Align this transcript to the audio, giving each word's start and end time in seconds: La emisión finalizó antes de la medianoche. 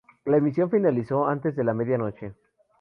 La 0.25 0.37
emisión 0.37 0.71
finalizó 0.71 1.27
antes 1.27 1.55
de 1.55 1.63
la 1.63 1.75
medianoche. 1.75 2.33